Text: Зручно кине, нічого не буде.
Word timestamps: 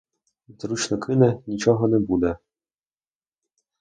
Зручно 0.47 0.97
кине, 0.99 1.39
нічого 1.47 1.87
не 1.87 1.99
буде. 1.99 2.35